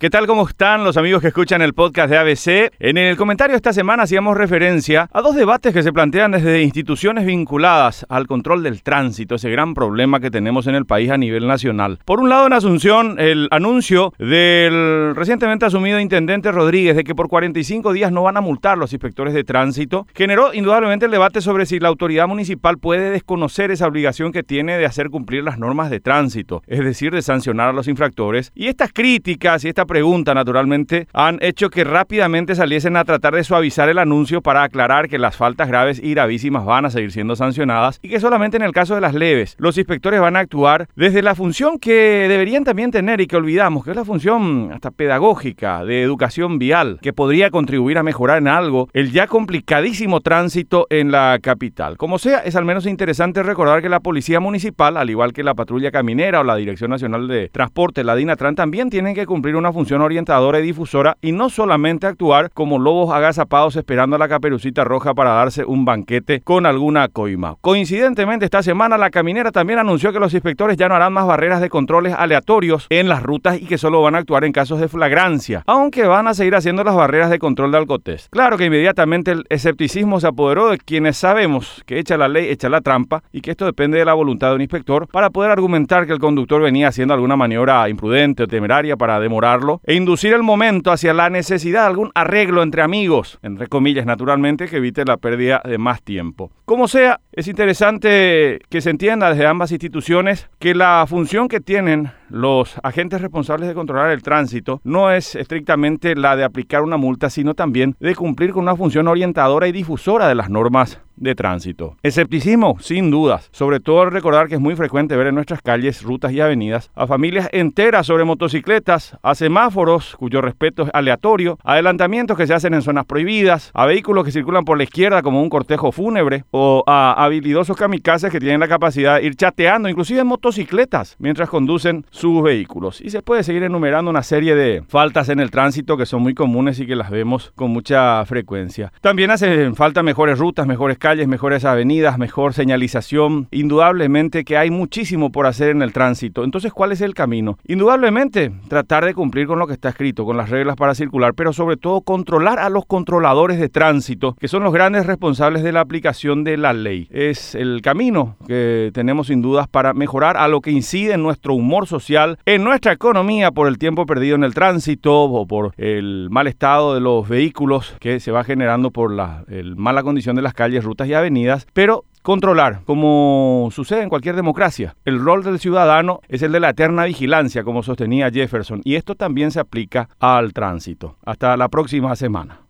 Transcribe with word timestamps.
¿Qué 0.00 0.10
tal? 0.10 0.28
¿Cómo 0.28 0.46
están 0.46 0.84
los 0.84 0.96
amigos 0.96 1.20
que 1.20 1.26
escuchan 1.26 1.60
el 1.60 1.74
podcast 1.74 2.08
de 2.08 2.18
ABC? 2.18 2.72
En 2.78 2.98
el 2.98 3.16
comentario 3.16 3.56
esta 3.56 3.72
semana 3.72 4.04
hacíamos 4.04 4.36
referencia 4.36 5.08
a 5.12 5.20
dos 5.22 5.34
debates 5.34 5.74
que 5.74 5.82
se 5.82 5.92
plantean 5.92 6.30
desde 6.30 6.62
instituciones 6.62 7.26
vinculadas 7.26 8.06
al 8.08 8.28
control 8.28 8.62
del 8.62 8.84
tránsito, 8.84 9.34
ese 9.34 9.50
gran 9.50 9.74
problema 9.74 10.20
que 10.20 10.30
tenemos 10.30 10.68
en 10.68 10.76
el 10.76 10.86
país 10.86 11.10
a 11.10 11.18
nivel 11.18 11.48
nacional. 11.48 11.98
Por 12.04 12.20
un 12.20 12.28
lado, 12.28 12.46
en 12.46 12.52
Asunción, 12.52 13.18
el 13.18 13.48
anuncio 13.50 14.12
del 14.20 15.16
recientemente 15.16 15.66
asumido 15.66 15.98
intendente 15.98 16.52
Rodríguez 16.52 16.94
de 16.94 17.02
que 17.02 17.16
por 17.16 17.26
45 17.26 17.92
días 17.92 18.12
no 18.12 18.22
van 18.22 18.36
a 18.36 18.40
multar 18.40 18.78
los 18.78 18.92
inspectores 18.92 19.34
de 19.34 19.42
tránsito, 19.42 20.06
generó 20.14 20.54
indudablemente 20.54 21.06
el 21.06 21.10
debate 21.10 21.40
sobre 21.40 21.66
si 21.66 21.80
la 21.80 21.88
autoridad 21.88 22.28
municipal 22.28 22.78
puede 22.78 23.10
desconocer 23.10 23.72
esa 23.72 23.88
obligación 23.88 24.30
que 24.30 24.44
tiene 24.44 24.78
de 24.78 24.86
hacer 24.86 25.10
cumplir 25.10 25.42
las 25.42 25.58
normas 25.58 25.90
de 25.90 25.98
tránsito, 25.98 26.62
es 26.68 26.84
decir, 26.84 27.10
de 27.10 27.22
sancionar 27.22 27.70
a 27.70 27.72
los 27.72 27.88
infractores. 27.88 28.52
Y 28.54 28.68
estas 28.68 28.92
críticas 28.92 29.64
y 29.64 29.68
esta 29.70 29.87
pregunta, 29.88 30.34
naturalmente, 30.34 31.08
han 31.12 31.38
hecho 31.42 31.70
que 31.70 31.82
rápidamente 31.82 32.54
saliesen 32.54 32.96
a 32.96 33.04
tratar 33.04 33.34
de 33.34 33.42
suavizar 33.42 33.88
el 33.88 33.98
anuncio 33.98 34.40
para 34.40 34.62
aclarar 34.62 35.08
que 35.08 35.18
las 35.18 35.34
faltas 35.34 35.66
graves 35.66 36.00
y 36.00 36.12
gravísimas 36.12 36.64
van 36.64 36.84
a 36.84 36.90
seguir 36.90 37.10
siendo 37.10 37.34
sancionadas 37.34 37.98
y 38.00 38.08
que 38.08 38.20
solamente 38.20 38.56
en 38.56 38.62
el 38.62 38.70
caso 38.70 38.94
de 38.94 39.00
las 39.00 39.14
leves 39.14 39.56
los 39.58 39.76
inspectores 39.76 40.20
van 40.20 40.36
a 40.36 40.40
actuar 40.40 40.86
desde 40.94 41.22
la 41.22 41.34
función 41.34 41.80
que 41.80 42.26
deberían 42.28 42.62
también 42.62 42.92
tener 42.92 43.20
y 43.20 43.26
que 43.26 43.36
olvidamos, 43.36 43.84
que 43.84 43.90
es 43.90 43.96
la 43.96 44.04
función 44.04 44.70
hasta 44.72 44.92
pedagógica 44.92 45.84
de 45.84 46.02
educación 46.02 46.60
vial, 46.60 46.98
que 47.02 47.12
podría 47.12 47.50
contribuir 47.50 47.98
a 47.98 48.04
mejorar 48.04 48.38
en 48.38 48.48
algo 48.48 48.88
el 48.92 49.10
ya 49.10 49.26
complicadísimo 49.26 50.20
tránsito 50.20 50.86
en 50.90 51.10
la 51.10 51.38
capital. 51.42 51.96
Como 51.96 52.18
sea, 52.18 52.38
es 52.38 52.54
al 52.54 52.64
menos 52.64 52.86
interesante 52.86 53.42
recordar 53.42 53.82
que 53.82 53.88
la 53.88 54.00
Policía 54.00 54.38
Municipal, 54.38 54.96
al 54.96 55.10
igual 55.10 55.32
que 55.32 55.42
la 55.42 55.54
Patrulla 55.54 55.90
Caminera 55.90 56.40
o 56.40 56.44
la 56.44 56.56
Dirección 56.56 56.90
Nacional 56.90 57.26
de 57.26 57.48
Transporte, 57.48 58.04
la 58.04 58.14
DINATRAN, 58.14 58.54
también 58.54 58.90
tienen 58.90 59.14
que 59.14 59.26
cumplir 59.26 59.56
una 59.56 59.72
función 59.72 59.77
orientadora 60.00 60.60
y 60.60 60.62
difusora 60.62 61.16
y 61.20 61.32
no 61.32 61.50
solamente 61.50 62.06
actuar 62.06 62.50
como 62.52 62.78
lobos 62.78 63.14
agazapados 63.14 63.76
esperando 63.76 64.16
a 64.16 64.18
la 64.18 64.28
caperucita 64.28 64.84
roja 64.84 65.14
para 65.14 65.30
darse 65.30 65.64
un 65.64 65.84
banquete 65.84 66.40
con 66.40 66.66
alguna 66.66 67.08
coima. 67.08 67.56
Coincidentemente, 67.60 68.44
esta 68.44 68.62
semana 68.62 68.98
la 68.98 69.10
caminera 69.10 69.52
también 69.52 69.78
anunció 69.78 70.12
que 70.12 70.20
los 70.20 70.34
inspectores 70.34 70.76
ya 70.76 70.88
no 70.88 70.94
harán 70.94 71.12
más 71.12 71.26
barreras 71.26 71.60
de 71.60 71.68
controles 71.68 72.14
aleatorios 72.16 72.86
en 72.90 73.08
las 73.08 73.22
rutas 73.22 73.60
y 73.60 73.66
que 73.66 73.78
solo 73.78 74.02
van 74.02 74.14
a 74.14 74.18
actuar 74.18 74.44
en 74.44 74.52
casos 74.52 74.80
de 74.80 74.88
flagrancia, 74.88 75.62
aunque 75.66 76.06
van 76.06 76.28
a 76.28 76.34
seguir 76.34 76.54
haciendo 76.54 76.84
las 76.84 76.94
barreras 76.94 77.30
de 77.30 77.38
control 77.38 77.72
de 77.72 77.78
alcotés. 77.78 78.28
Claro 78.30 78.56
que 78.56 78.66
inmediatamente 78.66 79.32
el 79.32 79.44
escepticismo 79.48 80.20
se 80.20 80.26
apoderó 80.28 80.68
de 80.68 80.78
quienes 80.78 81.16
sabemos 81.16 81.82
que 81.86 81.98
echa 81.98 82.16
la 82.16 82.28
ley, 82.28 82.48
echa 82.48 82.68
la 82.68 82.80
trampa 82.80 83.22
y 83.32 83.40
que 83.40 83.50
esto 83.50 83.64
depende 83.64 83.98
de 83.98 84.04
la 84.04 84.14
voluntad 84.14 84.50
de 84.50 84.56
un 84.56 84.60
inspector 84.62 85.06
para 85.08 85.30
poder 85.30 85.50
argumentar 85.50 86.06
que 86.06 86.12
el 86.12 86.18
conductor 86.18 86.60
venía 86.62 86.88
haciendo 86.88 87.14
alguna 87.14 87.36
maniobra 87.36 87.88
imprudente 87.88 88.44
o 88.44 88.46
temeraria 88.46 88.96
para 88.96 89.20
demorarlo 89.20 89.67
e 89.84 89.94
inducir 89.94 90.32
el 90.32 90.42
momento 90.42 90.90
hacia 90.90 91.14
la 91.14 91.30
necesidad 91.30 91.82
de 91.82 91.86
algún 91.88 92.10
arreglo 92.14 92.62
entre 92.62 92.82
amigos, 92.82 93.38
entre 93.42 93.66
comillas 93.68 94.06
naturalmente, 94.06 94.66
que 94.66 94.76
evite 94.76 95.04
la 95.04 95.16
pérdida 95.16 95.60
de 95.64 95.78
más 95.78 96.02
tiempo. 96.02 96.50
Como 96.64 96.88
sea, 96.88 97.20
es 97.38 97.46
interesante 97.46 98.58
que 98.68 98.80
se 98.80 98.90
entienda 98.90 99.30
desde 99.30 99.46
ambas 99.46 99.70
instituciones 99.70 100.50
que 100.58 100.74
la 100.74 101.06
función 101.08 101.46
que 101.46 101.60
tienen 101.60 102.10
los 102.30 102.74
agentes 102.82 103.20
responsables 103.20 103.68
de 103.68 103.74
controlar 103.74 104.10
el 104.10 104.22
tránsito 104.22 104.80
no 104.82 105.12
es 105.12 105.36
estrictamente 105.36 106.16
la 106.16 106.34
de 106.34 106.42
aplicar 106.42 106.82
una 106.82 106.96
multa, 106.96 107.30
sino 107.30 107.54
también 107.54 107.94
de 108.00 108.16
cumplir 108.16 108.50
con 108.50 108.64
una 108.64 108.74
función 108.74 109.06
orientadora 109.06 109.68
y 109.68 109.72
difusora 109.72 110.26
de 110.26 110.34
las 110.34 110.50
normas 110.50 111.00
de 111.16 111.34
tránsito. 111.34 111.96
Escepticismo, 112.02 112.76
sin 112.80 113.10
dudas, 113.10 113.48
sobre 113.52 113.80
todo 113.80 114.02
al 114.02 114.12
recordar 114.12 114.48
que 114.48 114.54
es 114.54 114.60
muy 114.60 114.76
frecuente 114.76 115.16
ver 115.16 115.28
en 115.28 115.34
nuestras 115.34 115.62
calles, 115.62 116.02
rutas 116.02 116.32
y 116.32 116.40
avenidas 116.40 116.90
a 116.94 117.06
familias 117.06 117.48
enteras 117.52 118.06
sobre 118.06 118.24
motocicletas, 118.24 119.16
a 119.22 119.34
semáforos 119.34 120.14
cuyo 120.16 120.40
respeto 120.40 120.84
es 120.84 120.90
aleatorio, 120.92 121.58
adelantamientos 121.64 122.36
que 122.36 122.46
se 122.46 122.54
hacen 122.54 122.74
en 122.74 122.82
zonas 122.82 123.04
prohibidas, 123.06 123.70
a 123.74 123.86
vehículos 123.86 124.24
que 124.24 124.30
circulan 124.30 124.64
por 124.64 124.76
la 124.76 124.84
izquierda 124.84 125.22
como 125.22 125.42
un 125.42 125.50
cortejo 125.50 125.90
fúnebre 125.90 126.44
o 126.50 126.84
a 126.86 127.27
habilidosos 127.28 127.76
kamikazes 127.76 128.32
que 128.32 128.40
tienen 128.40 128.60
la 128.60 128.68
capacidad 128.68 129.16
de 129.16 129.26
ir 129.26 129.36
chateando, 129.36 129.88
inclusive 129.88 130.20
en 130.20 130.26
motocicletas, 130.26 131.16
mientras 131.18 131.48
conducen 131.48 132.04
sus 132.10 132.42
vehículos. 132.42 133.00
Y 133.00 133.10
se 133.10 133.22
puede 133.22 133.42
seguir 133.42 133.62
enumerando 133.62 134.10
una 134.10 134.22
serie 134.22 134.54
de 134.54 134.82
faltas 134.88 135.28
en 135.28 135.40
el 135.40 135.50
tránsito 135.50 135.96
que 135.96 136.06
son 136.06 136.22
muy 136.22 136.34
comunes 136.34 136.80
y 136.80 136.86
que 136.86 136.96
las 136.96 137.10
vemos 137.10 137.52
con 137.54 137.70
mucha 137.70 138.24
frecuencia. 138.24 138.92
También 139.00 139.30
hacen 139.30 139.76
falta 139.76 140.02
mejores 140.02 140.38
rutas, 140.38 140.66
mejores 140.66 140.98
calles, 140.98 141.28
mejores 141.28 141.64
avenidas, 141.64 142.18
mejor 142.18 142.54
señalización. 142.54 143.48
Indudablemente 143.50 144.44
que 144.44 144.56
hay 144.56 144.70
muchísimo 144.70 145.30
por 145.30 145.46
hacer 145.46 145.70
en 145.70 145.82
el 145.82 145.92
tránsito. 145.92 146.44
Entonces, 146.44 146.72
¿cuál 146.72 146.92
es 146.92 147.00
el 147.00 147.14
camino? 147.14 147.58
Indudablemente, 147.66 148.50
tratar 148.68 149.04
de 149.04 149.14
cumplir 149.14 149.46
con 149.46 149.58
lo 149.58 149.66
que 149.66 149.74
está 149.74 149.90
escrito, 149.90 150.24
con 150.24 150.36
las 150.36 150.50
reglas 150.50 150.76
para 150.76 150.94
circular, 150.94 151.34
pero 151.34 151.52
sobre 151.52 151.76
todo 151.76 152.00
controlar 152.00 152.58
a 152.58 152.70
los 152.70 152.86
controladores 152.86 153.58
de 153.58 153.68
tránsito, 153.68 154.34
que 154.34 154.48
son 154.48 154.62
los 154.62 154.72
grandes 154.72 155.06
responsables 155.06 155.62
de 155.62 155.72
la 155.72 155.80
aplicación 155.80 156.44
de 156.44 156.56
la 156.56 156.72
ley. 156.72 157.08
Es 157.18 157.56
el 157.56 157.82
camino 157.82 158.36
que 158.46 158.92
tenemos 158.94 159.26
sin 159.26 159.42
dudas 159.42 159.66
para 159.66 159.92
mejorar 159.92 160.36
a 160.36 160.46
lo 160.46 160.60
que 160.60 160.70
incide 160.70 161.14
en 161.14 161.22
nuestro 161.24 161.52
humor 161.52 161.88
social 161.88 162.38
en 162.46 162.62
nuestra 162.62 162.92
economía 162.92 163.50
por 163.50 163.66
el 163.66 163.76
tiempo 163.76 164.06
perdido 164.06 164.36
en 164.36 164.44
el 164.44 164.54
tránsito 164.54 165.24
o 165.24 165.44
por 165.44 165.72
el 165.78 166.28
mal 166.30 166.46
estado 166.46 166.94
de 166.94 167.00
los 167.00 167.28
vehículos 167.28 167.96
que 167.98 168.20
se 168.20 168.30
va 168.30 168.44
generando 168.44 168.92
por 168.92 169.12
la 169.12 169.44
mala 169.74 170.04
condición 170.04 170.36
de 170.36 170.42
las 170.42 170.54
calles, 170.54 170.84
rutas 170.84 171.08
y 171.08 171.14
avenidas, 171.14 171.66
pero 171.72 172.04
controlar, 172.22 172.82
como 172.84 173.68
sucede 173.72 174.02
en 174.02 174.10
cualquier 174.10 174.36
democracia. 174.36 174.94
El 175.04 175.18
rol 175.18 175.42
del 175.42 175.58
ciudadano 175.58 176.20
es 176.28 176.42
el 176.42 176.52
de 176.52 176.60
la 176.60 176.70
eterna 176.70 177.06
vigilancia, 177.06 177.64
como 177.64 177.82
sostenía 177.82 178.30
Jefferson, 178.30 178.80
y 178.84 178.94
esto 178.94 179.16
también 179.16 179.50
se 179.50 179.58
aplica 179.58 180.08
al 180.20 180.52
tránsito. 180.52 181.16
Hasta 181.24 181.56
la 181.56 181.68
próxima 181.68 182.14
semana. 182.14 182.60